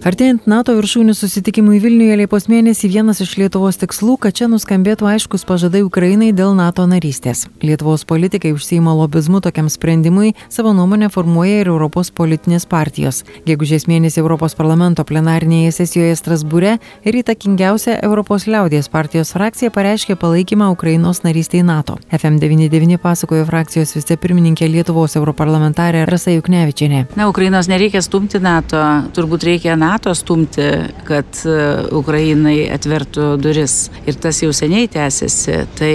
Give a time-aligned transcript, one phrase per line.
[0.00, 5.44] Artėjant NATO viršūnių susitikimui Vilniuje Liepos mėnesį vienas iš Lietuvos tikslų, kad čia nuskambėtų aiškus
[5.46, 7.44] pažadai Ukrainai dėl NATO narystės.
[7.62, 13.22] Lietuvos politikai užsieima lobizmu tokiam sprendimui, savo nuomonę formuoja ir Europos politinės partijos.
[13.46, 20.70] Gegužės mėnesį Europos parlamento plenarinėje sesijoje Strasbūre ir įtakingiausia Europos liaudės partijos frakcija pareiškė palaikymą
[20.74, 21.98] Ukrainos narystėje NATO.
[22.10, 27.06] FM99 pasakojo frakcijos vicepirmininkė Lietuvos europarlamentarė Rasa Juknevičiane.
[27.20, 28.80] Na, Ukrainos nereikia stumti NATO,
[29.12, 30.66] turbūt reikia NATO stumti,
[31.08, 31.56] kad e,
[31.96, 33.90] Ukrainai atvertų duris.
[34.08, 35.58] Ir tas jau seniai tęsiasi.
[35.78, 35.94] Tai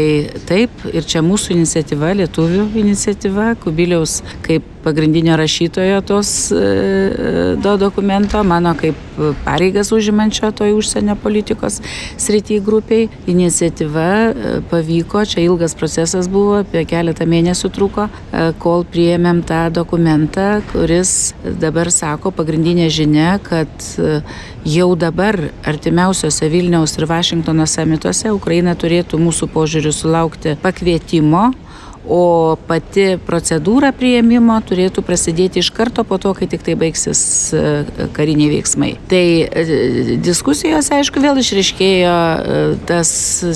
[0.49, 6.31] taip, ir čia mūsų iniciatyva, lietuvių iniciatyva, Kubiliaus kaip pagrindinio rašytojo tos
[7.63, 8.95] do e, dokumento, mano kaip
[9.45, 11.81] pareigas užimančio toj užsienio politikos
[12.17, 13.09] srity grupiai.
[13.27, 18.07] Iniciatyva e, pavyko, čia ilgas procesas buvo, apie keletą mėnesių truko,
[18.61, 24.21] kol priėmėm tą dokumentą, kuris dabar sako pagrindinė žinia, kad e,
[24.65, 31.51] jau dabar artimiausiose Vilniaus ir Vašingtono samituose Ukraina turėtų mūsų požiūrių sulaukti pakvietimo
[32.07, 37.21] o pati procedūra prieimimo turėtų prasidėti iš karto po to, kai tik tai baigsis
[37.53, 37.63] e,
[38.15, 38.91] kariniai veiksmai.
[39.09, 43.09] Tai e, diskusijose, aišku, vėl išriškėjo e, tas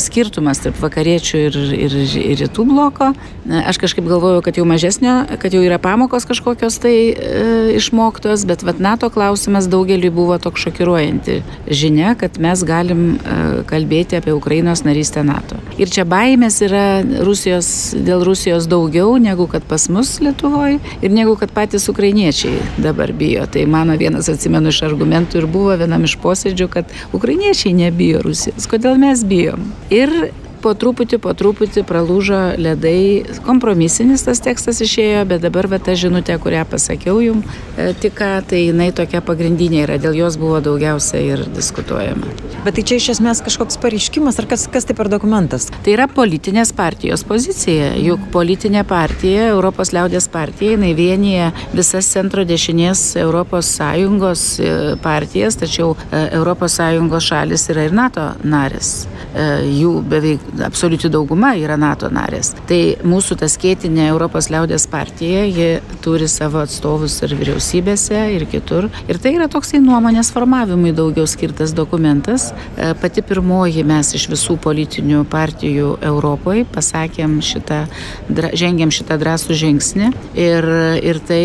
[0.03, 3.11] skirtumas tarp vakariečių ir, ir, ir rytų bloko.
[3.49, 7.45] Aš kažkaip galvoju, kad jau mažesnio, kad jau yra pamokos kažkokios tai e,
[7.77, 11.39] išmoktos, bet vat, NATO klausimas daugeliu buvo toks šokiruojanti
[11.69, 13.39] žinia, kad mes galim e,
[13.69, 15.57] kalbėti apie Ukrainos narystę NATO.
[15.79, 21.11] Ir čia baimės yra Rusijos, dėl Rusijos Rusijos daugiau negu kad pas mus Lietuvoje ir
[21.11, 23.43] negu kad patys ukrainiečiai dabar bijo.
[23.51, 28.69] Tai mano vienas atsimenu iš argumentų ir buvo vienam iš posėdžių, kad ukrainiečiai nebijo Rusijos.
[28.71, 29.67] Kodėl mes bijom?
[29.91, 30.31] Ir
[30.61, 36.37] po truputį, po truputį pralūžo ledai, kompromisinis tas tekstas išėjo, bet dabar va ta žinutė,
[36.41, 37.41] kurią pasakiau jum
[37.77, 42.33] e, tik ką, tai jinai tokia pagrindinė yra, dėl jos buvo daugiausia ir diskutuojama.
[42.65, 45.69] Bet tai čia iš esmės kažkoks pareiškimas, ar kas, kas tai per dokumentas?
[45.85, 52.43] Tai yra politinės partijos pozicija, juk politinė partija, Europos liaudės partija, jinai vienyje visas centro
[52.47, 59.07] dešinės Europos Sąjungos e, partijas, tačiau e, Europos Sąjungos šalis yra ir NATO narės.
[59.29, 62.53] Jų beveik absoliuti dauguma yra NATO narės.
[62.69, 65.69] Tai mūsų ta skėtinė Europos liaudės partija, ji
[66.03, 68.89] turi savo atstovus ir vyriausybėse, ir kitur.
[69.09, 72.49] Ir tai yra toksai nuomonės formavimui daugiau skirtas dokumentas.
[72.75, 77.83] E, pati pirmoji mes iš visų politinių partijų Europoje pasakėm šitą,
[78.29, 80.11] žengėm šitą drąsų žingsnį.
[80.39, 80.69] Ir,
[81.03, 81.43] ir tai,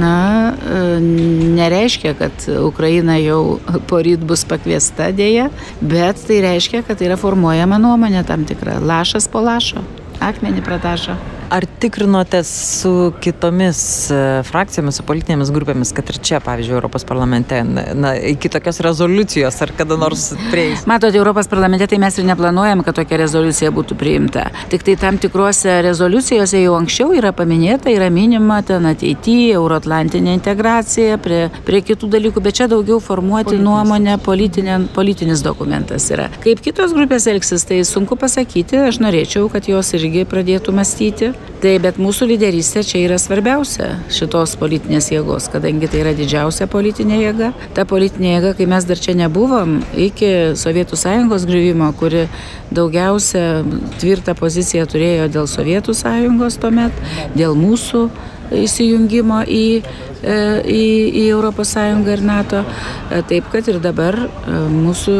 [0.00, 0.16] na,
[0.52, 0.82] e,
[1.58, 3.58] nereiškia, kad Ukraina jau
[3.90, 5.48] poryt bus pakviesta dėja,
[5.80, 9.82] bet tai reiškia, kad yra formuojama nuomonė nuomonė tam tikra, lašas po lašo,
[10.20, 11.16] akmenį pratašo.
[11.52, 12.48] Ar tikrinotės
[12.80, 12.90] su
[13.20, 14.18] kitomis e,
[14.48, 19.72] frakcijomis, su politinėmis grupėmis, kad ir čia, pavyzdžiui, Europos parlamente, na, iki tokios rezoliucijos ar
[19.76, 20.86] kada nors prieis?
[20.88, 24.46] Matote, Europos parlamente tai mes ir neplanuojam, kad tokia rezoliucija būtų priimta.
[24.72, 31.20] Tik tai tam tikrose rezoliucijose jau anksčiau yra paminėta, yra minima ten ateityje, euroatlantinė integracija,
[31.20, 33.68] prie, prie kitų dalykų, bet čia daugiau formuoti Politinis.
[33.68, 36.30] nuomonę, politinė, politinis dokumentas yra.
[36.48, 41.34] Kaip kitos grupės elgsis, tai sunku pasakyti, aš norėčiau, kad jos irgi pradėtų mąstyti.
[41.62, 47.20] Tai bet mūsų lyderystė čia yra svarbiausia šitos politinės jėgos, kadangi tai yra didžiausia politinė
[47.20, 47.52] jėga.
[47.76, 52.24] Ta politinė jėga, kai mes dar čia nebuvom, iki Sovietų sąjungos griuvimo, kuri
[52.74, 53.62] daugiausia
[54.02, 56.98] tvirtą poziciją turėjo dėl Sovietų sąjungos tuomet,
[57.38, 58.08] dėl mūsų
[58.62, 59.66] įsijungimo į
[60.22, 60.34] E,
[60.70, 60.82] į,
[61.18, 61.72] į ES
[62.14, 62.62] ir NATO.
[63.10, 64.28] E, taip kad ir dabar e,
[64.70, 65.14] mūsų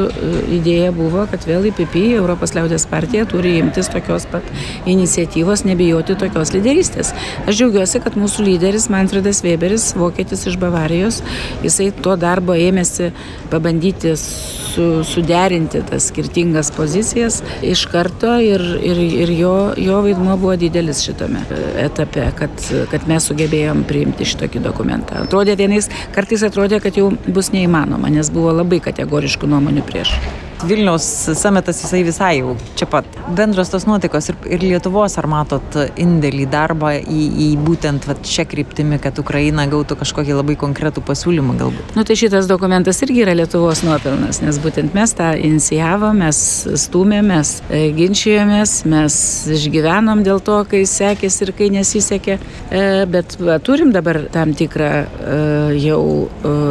[0.58, 4.46] idėja buvo, kad vėl IPP, Europos liaudės partija, turi imtis tokios pat
[4.86, 7.12] iniciatyvos, nebijoti tokios lyderystės.
[7.46, 11.22] Aš džiaugiuosi, kad mūsų lyderis Manfredas Weberis, vokietis iš Bavarijos,
[11.66, 13.10] jisai to darbo ėmėsi
[13.50, 20.54] pabandyti su, suderinti tas skirtingas pozicijas iš karto ir, ir, ir jo, jo vaidmuo buvo
[20.60, 21.42] didelis šitame
[21.82, 25.24] etape, kad, kad mes sugebėjom priimti šitokį dokumentą.
[25.26, 30.16] Atrodė vienais, kartais atrodė, kad jau bus neįmanoma, nes buvo labai kategoriškų nuomonių prieš.
[30.62, 31.04] Vilniaus
[31.34, 33.06] sametas jisai visai jau čia pat.
[33.34, 38.44] Bendros tos nuotaikos ir, ir Lietuvos, ar matot indėlį darbą į, į būtent vat, šią
[38.50, 41.96] kryptimį, kad Ukraina gautų kažkokį labai konkretų pasiūlymą galbūt?
[41.98, 46.44] Nu tai šitas dokumentas irgi yra Lietuvos nuopelnas, nes būtent mes tą inicijavom, mes
[46.84, 49.18] stumėmės, e, ginčijomės, mes
[49.58, 54.92] išgyvenom dėl to, kai sekėsi ir kai nesisekė, e, bet va, turim dabar tam tikrą
[55.02, 55.42] e,
[55.82, 56.02] jau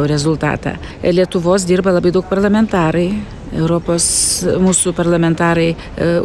[0.08, 0.78] rezultatą.
[1.04, 3.08] Lietuvos dirba labai daug parlamentarai
[3.52, 4.04] Europos
[4.62, 5.76] mūsų parlamentarai e,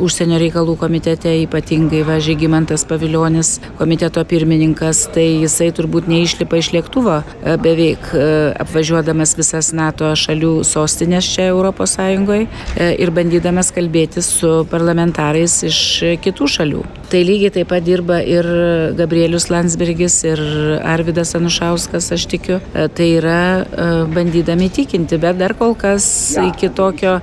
[0.03, 7.19] užsienio reikalų komitete, ypatingai va Žygimantas Paviljonis, komiteto pirmininkas, tai jisai turbūt neišlipa iš lėktuvo
[7.21, 8.27] e, beveik e,
[8.63, 12.47] apvažiuodamas visas NATO šalių sostinės čia Europos Sąjungoje
[12.77, 15.79] ir bandydamas kalbėti su parlamentarais iš
[16.23, 16.83] kitų šalių.
[17.07, 18.47] Tai lygiai taip pat dirba ir
[18.97, 20.41] Gabrielius Landsbergis, ir
[20.83, 22.59] Arvidas Anušauskas, aš tikiu.
[22.73, 23.39] Tai yra
[24.11, 26.07] bandydami tikinti, bet dar kol kas
[26.41, 27.17] iki tokio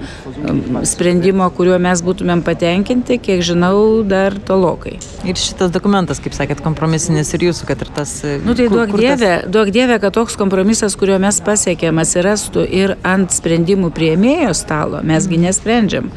[0.89, 4.97] sprendimo, kuriuo mes būtumėm patenkinti, kiek žinau, dar tolokai.
[5.25, 8.13] Ir šitas dokumentas, kaip sakėt, kompromisinis ir jūsų, kad ir tas...
[8.25, 9.53] E, nu tai duok dievė, tas...
[9.53, 15.01] duok dievė, kad toks kompromisas, kuriuo mes pasiekėm, atsirastų ir ant sprendimų prieimėjo stalo.
[15.05, 16.11] Mesgi nesprendžiam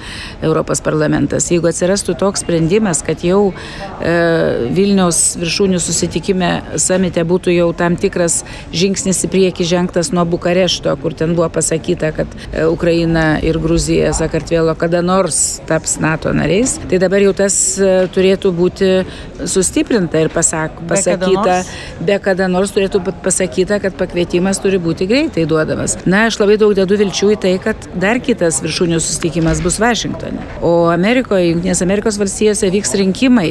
[0.43, 1.47] Europos parlamentas.
[1.51, 3.56] Jeigu atsirastų toks sprendimas, kad jau e,
[4.77, 8.43] Vilniaus viršūnių susitikime samite būtų jau tam tikras
[8.75, 14.13] žingsnis į priekį žengtas nuo Bukarešto, kur ten buvo pasakyta, kad e, Ukraina ir Gruzija,
[14.17, 18.91] Sakartvelo kada nors taps NATO nariais, tai dabar jau tas e, turėtų būti
[19.49, 21.59] sustiprinta ir pasak, pasakyta,
[22.05, 25.97] be kada nors turėtų būti pasakyta, kad pakvietimas turi būti greitai duodamas.
[26.05, 30.45] Na, aš labai daug dedu vilčių į tai, kad dar kitas viršūnių susitikimas bus Vašingtone.
[30.65, 33.46] O Amerikoje, Junktinės Amerikos valstijose vyks rinkimai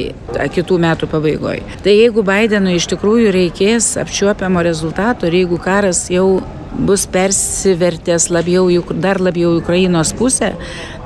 [0.55, 1.63] kitų metų pabaigoje.
[1.85, 6.41] Tai jeigu Bidenui iš tikrųjų reikės apčiuopiamo rezultato ir jeigu karas jau
[6.77, 8.67] bus persivertęs labiau,
[9.01, 10.53] dar labiau Ukrainos pusę,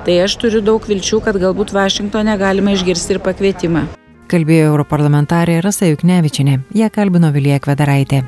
[0.06, 3.88] tai aš turiu daug vilčių, kad galbūt Vašingtone galima išgirsti ir pakvietimą.
[4.32, 8.24] Kalbėjo europarlamentarė Rasa Juknevičinė, ją kalbino Vilija Kvedaraitė.